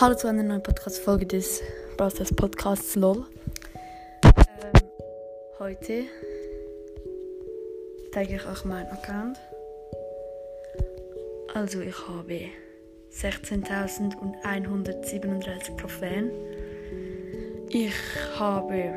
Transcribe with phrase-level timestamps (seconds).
[0.00, 1.60] Hallo zu einer neuen Podcast-Folge des
[1.96, 3.26] Browsers Podcasts LOL.
[4.22, 4.32] Ähm,
[5.58, 6.04] heute
[8.14, 9.36] zeige ich euch meinen Account.
[11.52, 12.42] Also ich habe
[13.12, 16.30] 16.137 Trophäen.
[17.68, 17.92] Ich
[18.38, 18.94] habe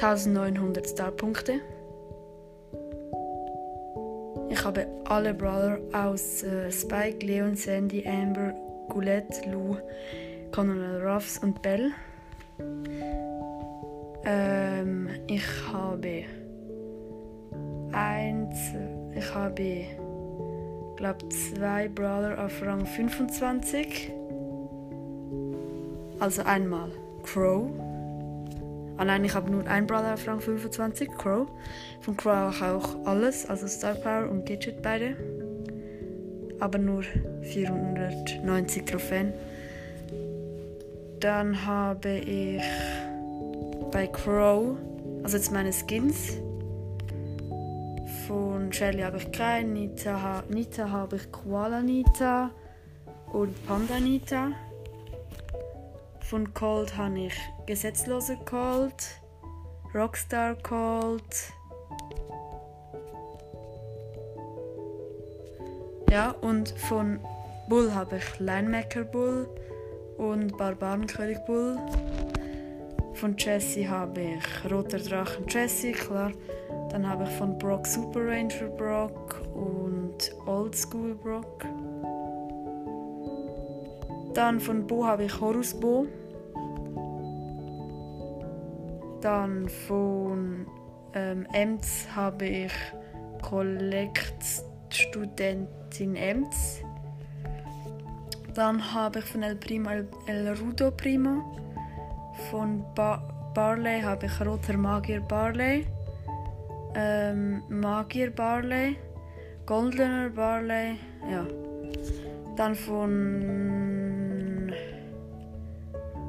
[0.00, 1.60] 1900 Starpunkte.
[4.50, 8.54] Ich habe alle Brawler aus äh, Spike, Leon, Sandy, Amber,
[8.88, 9.76] Goulet, Lou,
[10.50, 11.92] Colonel Ruffs und Bell.
[14.24, 16.24] Ähm, ich habe
[17.92, 18.56] eins,
[19.14, 19.86] ich habe
[20.96, 24.12] glaube zwei Brawler auf Rang 25.
[26.20, 26.90] Also einmal
[27.24, 27.70] Crow.
[28.98, 31.48] Allein ich habe nur einen Brawler auf Rang 25, Crow.
[32.00, 35.16] Von Crow auch alles, also Star Power und Gadget beide
[36.62, 37.02] aber nur
[37.42, 39.32] 490 Trophäen.
[41.18, 42.62] Dann habe ich
[43.90, 44.76] bei Crow,
[45.24, 46.38] also jetzt meine Skins.
[48.28, 52.50] Von Shelly habe ich keinen, Nita, Nita habe ich Koala Nita
[53.32, 54.52] und Panda Nita.
[56.20, 57.34] Von Cold habe ich
[57.66, 59.20] Gesetzloser Cold,
[59.92, 61.52] Rockstar Cold,
[66.12, 67.20] Ja, und von
[67.70, 69.48] Bull habe ich Linemaker Bull
[70.18, 71.78] und Barbarenkönig Bull.
[73.14, 76.32] Von Jesse habe ich Roter Drachen Jesse, klar.
[76.90, 81.64] Dann habe ich von Brock Super Ranger Brock und Old School Brock.
[84.34, 86.04] Dann von Bo habe ich Horus Bo.
[89.22, 90.66] Dann von
[91.14, 92.72] ähm, Ems habe ich
[93.40, 94.62] Collect
[94.94, 96.82] Studentin Ems.
[98.54, 99.90] Dann habe ich von El Primo
[100.26, 101.42] El, Rudo Primo.
[102.50, 103.22] Von ba
[103.54, 105.86] Barley habe ich Roter Magier Barley.
[106.94, 108.96] Ähm, Magier Barley.
[109.66, 110.98] Goldener Barley.
[111.30, 111.46] Ja.
[112.56, 113.12] Dann von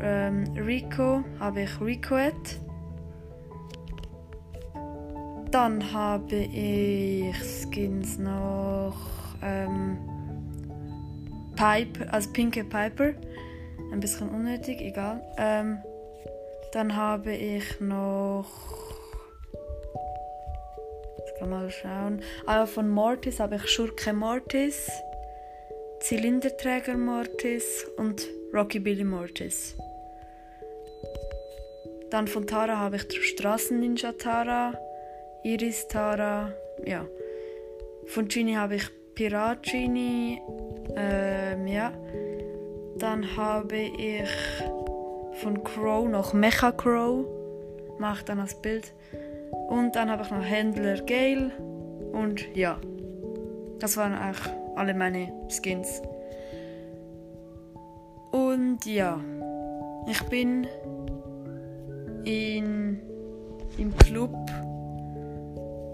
[0.00, 2.60] ähm, Rico habe ich Ricoet.
[5.50, 8.96] Dann habe ich Skins noch
[9.42, 9.98] ähm,
[11.56, 13.14] Pipe, also pinke Piper.
[13.90, 15.22] Ein bisschen unnötig, egal.
[15.38, 15.78] Ähm,
[16.72, 18.46] dann habe ich noch.
[21.18, 22.20] Jetzt kann mal schauen.
[22.46, 24.90] Ah, von Mortis habe ich Schurke Mortis,
[26.00, 29.74] Zylinderträger Mortis und Rocky Billy Mortis.
[32.10, 34.78] Dann von Tara habe ich Straßen Ninja Tara.
[35.48, 36.52] Iris Tara,
[36.84, 37.06] ja.
[38.04, 40.42] Von Genie habe ich Pirat Genie,
[40.94, 41.90] ähm, ja.
[42.98, 44.28] Dann habe ich
[45.40, 47.24] von Crow noch Mecha Crow,
[47.98, 48.92] mache dann als Bild.
[49.70, 51.50] Und dann habe ich noch Händler Gale
[52.12, 52.78] und ja.
[53.78, 56.02] Das waren eigentlich alle meine Skins.
[58.32, 59.18] Und ja,
[60.06, 60.66] ich bin
[62.24, 63.00] in,
[63.78, 64.34] im Club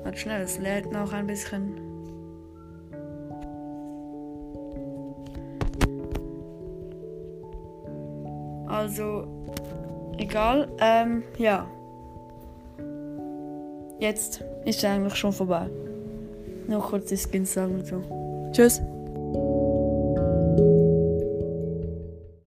[0.05, 1.81] Warte schnell, es lädt noch ein bisschen.
[8.69, 9.27] Also,
[10.19, 10.69] egal.
[10.79, 11.67] Ähm, ja.
[13.99, 15.71] Jetzt ist es eigentlich schon vorbei.
[16.69, 18.51] Noch kurz die Skins sagen und so.
[18.53, 18.83] Tschüss.